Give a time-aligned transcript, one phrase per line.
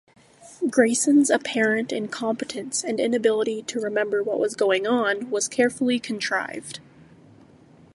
[0.67, 6.79] Grayson's apparent incompetence and inability to remember what was going on was carefully contrived.